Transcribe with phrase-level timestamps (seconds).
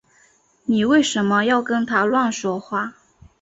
[0.65, 2.95] 妳为什呢要跟他乱说话